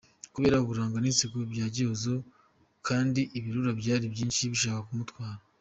Kubera 0.33 0.61
uburanga 0.63 0.97
n’inseko 0.99 1.35
bya 1.53 1.65
Gihozo 1.75 2.13
kandi 2.87 3.21
ibirura 3.37 3.71
byari 3.81 4.05
byinshi 4.13 4.51
bishaka 4.53 4.79
kumuntwara. 4.87 5.39